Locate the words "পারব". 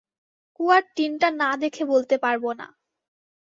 2.17-2.43